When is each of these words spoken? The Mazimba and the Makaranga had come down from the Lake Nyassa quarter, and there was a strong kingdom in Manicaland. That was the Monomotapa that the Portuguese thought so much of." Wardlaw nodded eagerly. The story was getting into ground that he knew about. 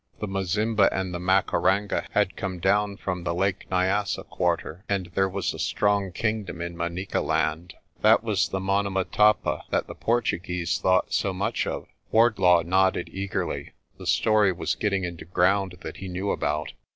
The 0.19 0.25
Mazimba 0.27 0.89
and 0.91 1.13
the 1.13 1.19
Makaranga 1.19 2.07
had 2.13 2.35
come 2.35 2.57
down 2.57 2.97
from 2.97 3.23
the 3.23 3.35
Lake 3.35 3.69
Nyassa 3.69 4.23
quarter, 4.23 4.83
and 4.89 5.11
there 5.13 5.29
was 5.29 5.53
a 5.53 5.59
strong 5.59 6.11
kingdom 6.11 6.59
in 6.59 6.75
Manicaland. 6.75 7.75
That 8.01 8.23
was 8.23 8.49
the 8.49 8.59
Monomotapa 8.59 9.61
that 9.69 9.85
the 9.85 9.93
Portuguese 9.93 10.79
thought 10.79 11.13
so 11.13 11.33
much 11.33 11.67
of." 11.67 11.85
Wardlaw 12.11 12.63
nodded 12.63 13.09
eagerly. 13.13 13.73
The 13.99 14.07
story 14.07 14.51
was 14.51 14.73
getting 14.73 15.03
into 15.03 15.23
ground 15.25 15.77
that 15.81 15.97
he 15.97 16.07
knew 16.07 16.31
about. 16.31 16.71